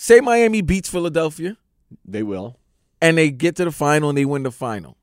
[0.00, 1.56] Say Miami beats Philadelphia.
[2.04, 2.56] They will.
[3.02, 4.96] And they get to the final and they win the final.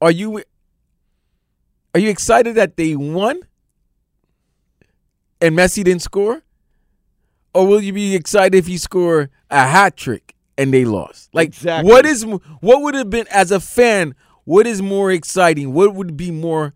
[0.00, 0.42] Are you
[1.94, 3.40] are you excited that they won
[5.42, 6.42] and Messi didn't score?
[7.52, 11.28] Or will you be excited if you score a hat trick and they lost?
[11.34, 11.92] Like exactly.
[11.92, 15.74] what is what would have been as a fan what is more exciting?
[15.74, 16.72] What would be more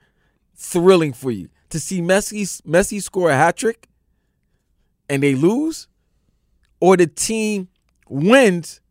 [0.55, 3.89] thrilling for you to see Messi Messi score a hat trick
[5.09, 5.89] and they lose,
[6.85, 7.69] or the team
[8.11, 8.83] wins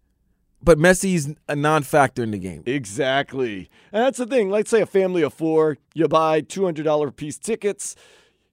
[0.63, 2.63] but Messi's a non-factor in the game.
[2.65, 3.69] Exactly.
[3.91, 4.49] And that's the thing.
[4.49, 7.97] Let's say a family of four, you buy $200 piece tickets,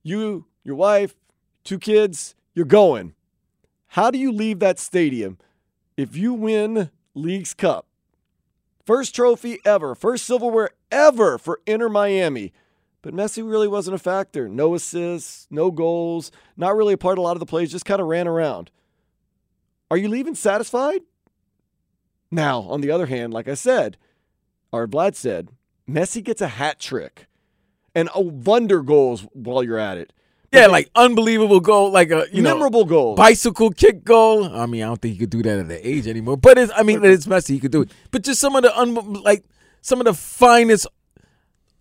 [0.02, 1.14] you, your wife,
[1.62, 3.14] two kids, you're going.
[3.86, 5.38] How do you leave that stadium
[5.96, 7.86] if you win Leagues Cup?
[8.84, 12.52] First trophy ever, first silverware ever for Inter Miami.
[13.02, 14.48] But Messi really wasn't a factor.
[14.48, 17.86] No assists, no goals, not really a part of a lot of the plays, just
[17.86, 18.70] kind of ran around.
[19.90, 21.00] Are you leaving satisfied?
[22.30, 23.96] Now, on the other hand, like I said,
[24.72, 25.48] or Vlad said,
[25.88, 27.26] Messi gets a hat trick
[27.94, 30.12] and a wonder goals while you're at it.
[30.52, 34.44] Yeah, like unbelievable goal, like a you memorable know, goal, bicycle kick goal.
[34.44, 36.36] I mean, I don't think he could do that at the age anymore.
[36.36, 37.50] But it's, I mean, it's Messi.
[37.50, 37.92] He could do it.
[38.10, 39.44] But just some of the un, like
[39.80, 40.88] some of the finest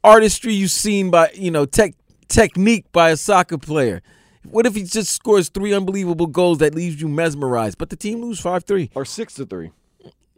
[0.03, 1.95] artistry you've seen by you know tech
[2.27, 4.03] technique by a soccer player.
[4.43, 8.21] What if he just scores three unbelievable goals that leaves you mesmerized, but the team
[8.21, 9.71] lose five three or six to three?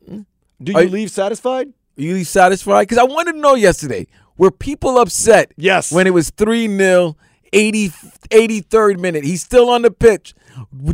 [0.09, 0.21] Mm-hmm.
[0.61, 1.73] Do you Are, leave satisfied?
[1.95, 2.87] You leave satisfied?
[2.87, 4.07] Because I wanted to know yesterday
[4.37, 5.51] were people upset?
[5.55, 5.91] Yes.
[5.91, 7.15] When it was three 0
[7.53, 9.23] 80, 83rd minute.
[9.23, 10.33] He's still on the pitch.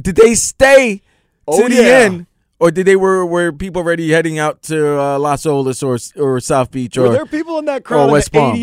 [0.01, 1.01] Did they stay
[1.47, 1.89] oh, to the yeah.
[1.89, 2.26] end?
[2.59, 6.39] Or did they were were people already heading out to uh, Las Olas or or
[6.39, 8.19] South Beach or were there people in that crowd in the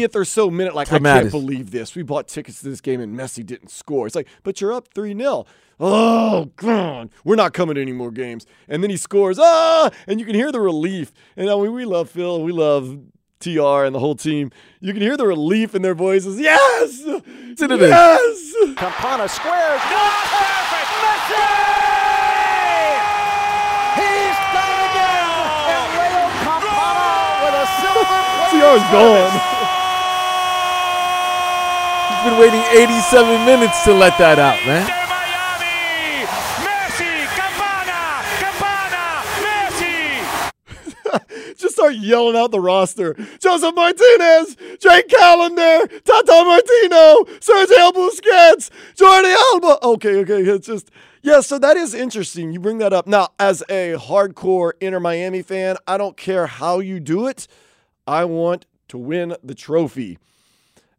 [0.06, 1.94] 80th or so minute like I can't believe this.
[1.94, 4.06] We bought tickets to this game and Messi didn't score.
[4.06, 5.46] It's like, but you're up 3-0.
[5.80, 8.46] Oh, God, we're not coming to any more games.
[8.68, 9.38] And then he scores.
[9.40, 11.12] Ah, and you can hear the relief.
[11.36, 12.42] And I mean, we love Phil.
[12.42, 12.98] We love
[13.40, 14.50] TR and the whole team,
[14.80, 16.40] you can hear the relief in their voices.
[16.40, 17.02] Yes!
[17.04, 18.54] Yes!
[18.76, 19.80] Campana squares.
[19.84, 20.90] Not perfect!
[21.04, 21.44] Messi!
[24.00, 25.28] He's done it again!
[25.74, 27.08] And Leo Campana
[27.44, 27.66] with a
[28.60, 29.30] silver TR's gone.
[32.08, 35.00] He's been waiting 87 minutes to let that out, man.
[41.56, 43.14] Just start yelling out the roster.
[43.38, 49.78] Josef Martinez, Jake Callender, Tata Martino, Sergio Busquets, Jordi Alba.
[49.86, 50.90] Okay, okay, it's just
[51.22, 51.40] yeah.
[51.40, 52.52] So that is interesting.
[52.52, 55.76] You bring that up now as a hardcore Inter Miami fan.
[55.86, 57.46] I don't care how you do it.
[58.06, 60.18] I want to win the trophy.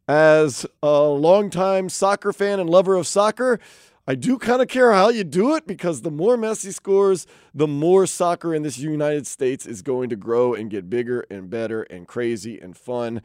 [0.07, 3.59] As a longtime soccer fan and lover of soccer,
[4.07, 7.67] I do kind of care how you do it because the more Messi scores, the
[7.67, 11.83] more soccer in this United States is going to grow and get bigger and better
[11.83, 13.21] and crazy and fun.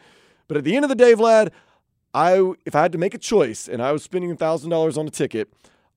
[0.48, 1.50] But at the end of the day, Vlad,
[2.14, 5.10] I if I had to make a choice and I was spending $1,000 on a
[5.10, 5.52] ticket,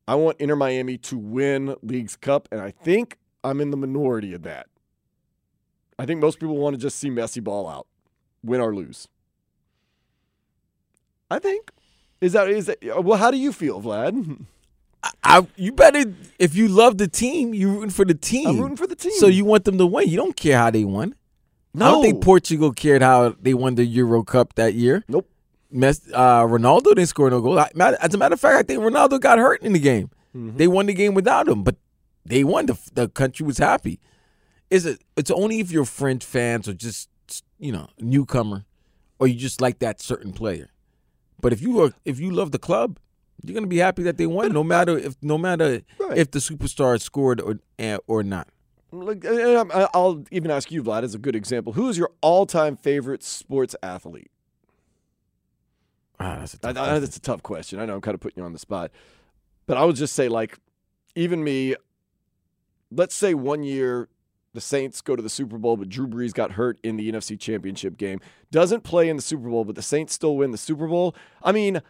[0.06, 4.34] I want Inter Miami to win Leagues Cup and I think I'm in the minority
[4.34, 4.68] of that.
[6.00, 7.88] I think most people want to just see Messi ball out,
[8.44, 9.08] win or lose.
[11.30, 11.72] I think.
[12.22, 14.46] Is that is that well how do you feel, Vlad?
[15.24, 16.04] I, you better
[16.40, 18.48] if you love the team, you're rooting for the team.
[18.48, 19.12] I'm rooting for the team.
[19.18, 20.08] So you want them to win.
[20.08, 21.16] You don't care how they won.
[21.74, 21.86] No.
[21.86, 25.04] I don't think Portugal cared how they won the Euro Cup that year.
[25.08, 25.28] Nope.
[25.74, 27.60] Messi, uh, Ronaldo didn't score no goal.
[27.60, 30.12] As a matter of fact, I think Ronaldo got hurt in the game.
[30.36, 30.58] Mm-hmm.
[30.58, 31.76] They won the game without him, but
[32.26, 32.68] they won.
[32.68, 34.00] The, the country was happy.
[34.74, 35.02] Is it?
[35.16, 37.10] It's only if you're French fans or just
[37.60, 38.66] you know newcomer,
[39.20, 40.70] or you just like that certain player.
[41.42, 43.00] But if you are, if you love the club,
[43.46, 46.18] You're gonna be happy that they won, no matter if no matter Right.
[46.18, 48.48] if the superstar scored or eh, or not.
[48.92, 51.74] Look, I- I'll even ask you, Vlad, as a good example.
[51.74, 54.32] Who is your all-time favorite sports athlete?
[56.20, 57.02] Ah, that's a I, tough I, question.
[57.02, 57.80] that's a tough question.
[57.80, 58.92] I know I'm kind of putting you on the spot,
[59.66, 60.60] but I would just say, like,
[61.16, 61.76] even me.
[62.92, 64.08] Let's say one year
[64.54, 67.40] the Saints go to the Super Bowl, but Drew Brees got hurt in the NFC
[67.40, 68.20] Championship game.
[68.52, 71.16] Doesn't play in the Super Bowl, but the Saints still win the Super Bowl.
[71.42, 71.82] I mean,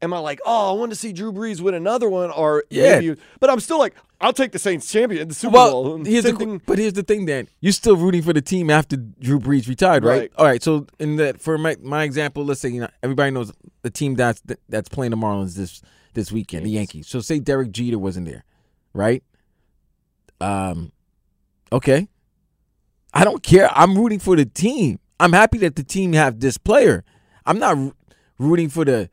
[0.00, 2.98] am I like, oh, I want to see Drew Brees win another one, or Yeah.
[3.00, 3.20] maybe?
[3.38, 5.96] But I'm still like, I'll take the Saints champion, the Super well, Bowl.
[6.04, 7.48] here's the Same thing- but here's the thing, Dan.
[7.60, 10.20] You're still rooting for the team after Drew Brees retired, right?
[10.20, 10.32] Right.
[10.38, 10.62] All right.
[10.62, 13.52] So in that, for my my example, let's say you know everybody knows
[13.82, 15.82] the team that's that's playing the Marlins this
[16.14, 17.08] this weekend, the Yankees.
[17.08, 18.44] So say Derek Jeter wasn't there,
[18.94, 19.22] right?
[20.40, 20.92] Um,
[21.72, 22.08] okay.
[23.12, 23.70] I don't care.
[23.72, 24.98] I'm rooting for the team.
[25.20, 27.04] I'm happy that the team have this player.
[27.46, 27.94] I'm not
[28.38, 29.08] rooting for the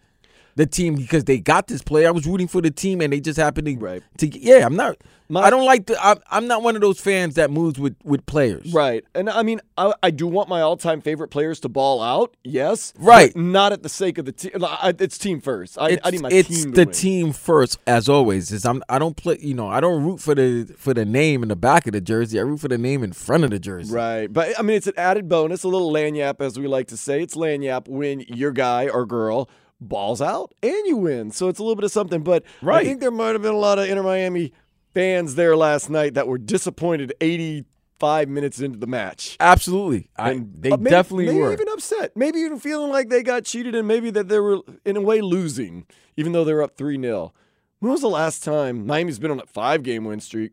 [0.56, 2.08] the team because they got this player.
[2.08, 4.04] I was rooting for the team and they just happened to Right.
[4.18, 4.66] to yeah.
[4.66, 4.98] I'm not.
[5.30, 5.98] My- I don't like the.
[6.06, 8.74] I'm, I'm not one of those fans that moves with with players.
[8.74, 9.06] Right.
[9.16, 12.36] And I mean, I, I do want my all time favorite players to ball out.
[12.44, 12.92] Yes.
[13.00, 13.32] Right.
[13.34, 14.52] but Not at the sake of the team.
[15.00, 15.78] It's team first.
[15.80, 16.94] I, It's, I need my it's team to the win.
[16.94, 18.52] team first, as always.
[18.52, 19.38] Is I'm I don't play.
[19.40, 22.02] You know, I don't root for the for the name in the back of the
[22.02, 22.38] jersey.
[22.38, 23.94] I root for the name in front of the jersey.
[23.94, 24.32] Right.
[24.32, 27.22] But I mean, it's an added bonus, a little lagniappe, as we like to say.
[27.22, 29.50] It's lagniappe when your guy or girl
[29.82, 31.32] balls out and you win.
[31.32, 32.22] So it's a little bit of something.
[32.24, 34.54] But I think there might have been a lot of Inter Miami
[34.94, 39.38] fans there last night that were disappointed 85 minutes into the match.
[39.40, 40.10] Absolutely.
[40.18, 41.54] I, they uh, maybe- definitely maybe were.
[41.54, 42.16] even upset.
[42.16, 45.22] Maybe even feeling like they got cheated and maybe that they were in a way
[45.22, 45.86] losing,
[46.16, 47.34] even though they're up 3 0.
[47.80, 50.52] When was the last time Miami's been on a five game win streak,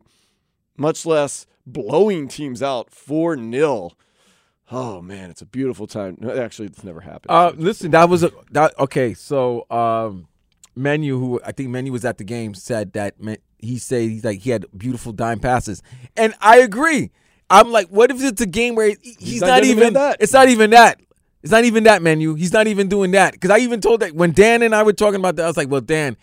[0.77, 3.91] much less blowing teams out 4 0?
[4.71, 6.17] Oh man, it's a beautiful time.
[6.19, 7.31] No, Actually, it's never happened.
[7.31, 9.13] Uh, listen, that was a that okay.
[9.13, 10.27] So, um,
[10.75, 14.23] Menu, who I think Menu was at the game, said that man, he said he's
[14.23, 15.81] like he had beautiful dime passes,
[16.15, 17.11] and I agree.
[17.49, 20.17] I'm like, what if it's a game where he- he's, not not, even that.
[20.19, 21.01] It's not even that.
[21.41, 22.35] It's not even that menu.
[22.35, 23.33] He's not even doing that.
[23.33, 25.57] Because I even told that when Dan and I were talking about that, I was
[25.57, 26.15] like, well, Dan,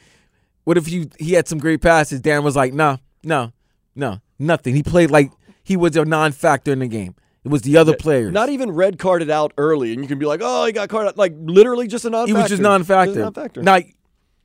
[0.65, 2.21] what if you he had some great passes?
[2.21, 3.53] Dan was like, no, no,
[3.97, 4.75] no, nothing.
[4.75, 5.33] He played like
[5.65, 7.17] he was a non-factor in the game.
[7.47, 8.33] It was the other players.
[8.33, 11.11] Not even red carded out early, and you can be like, "Oh, he got carded
[11.11, 12.27] out." Like literally just a non.
[12.27, 13.21] He was just non-factor.
[13.21, 13.63] non-factor.
[13.63, 13.79] Now,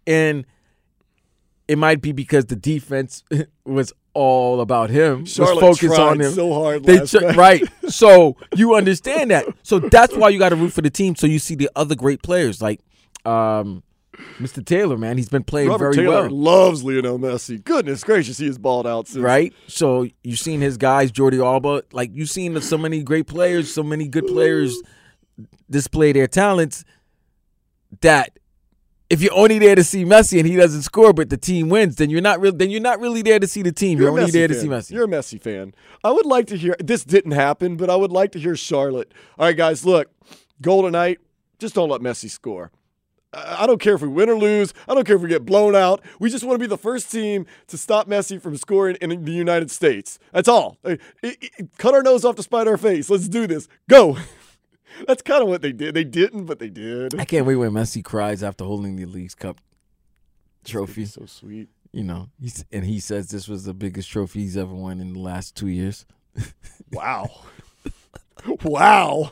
[0.06, 0.45] and
[1.68, 3.24] it might be because the defense
[3.65, 5.25] was all about him.
[5.25, 6.31] Charlotte was focused on him.
[6.31, 7.36] so hard They night.
[7.36, 7.63] right.
[7.89, 9.48] So you understand that.
[9.63, 11.15] So that's why you got to root for the team.
[11.15, 12.81] So you see the other great players like
[13.25, 13.81] um,
[14.40, 14.63] Mr.
[14.66, 14.98] Taylor.
[14.98, 16.31] Man, he's been playing Robert very Taylor well.
[16.31, 17.63] loves Lionel Messi.
[17.63, 19.24] Goodness gracious, he is balled out since.
[19.24, 21.84] Right, so you've seen his guys, Jordi Alba.
[21.92, 24.75] Like you've seen so many great players, so many good players
[25.69, 26.84] display their talents.
[28.02, 28.38] That
[29.10, 31.98] if you're only there to see Messi and he doesn't score, but the team wins,
[31.98, 33.98] then you're not really then you're not really there to see the team.
[33.98, 34.62] You're, You're only there to fan.
[34.63, 34.92] see Messi.
[34.92, 35.74] You're a Messi fan.
[36.04, 36.75] I would like to hear.
[36.80, 39.13] This didn't happen, but I would like to hear Charlotte.
[39.38, 40.10] All right, guys, look,
[40.62, 41.19] goal tonight.
[41.60, 42.72] Just don't let Messi score.
[43.33, 44.74] I don't care if we win or lose.
[44.88, 46.01] I don't care if we get blown out.
[46.19, 49.31] We just want to be the first team to stop Messi from scoring in the
[49.31, 50.19] United States.
[50.33, 50.78] That's all.
[51.78, 53.10] Cut our nose off to spite our face.
[53.10, 53.69] Let's do this.
[53.89, 54.18] Go.
[55.07, 55.94] That's kind of what they did.
[55.94, 57.18] They didn't, but they did.
[57.19, 59.62] I can't wait when Messi cries after holding the League's Cup
[60.66, 61.06] trophy.
[61.06, 61.69] So sweet.
[61.94, 65.13] You know, he's, and he says this was the biggest trophy he's ever won in
[65.13, 66.05] the last two years.
[66.94, 67.29] Wow.
[68.63, 69.32] wow.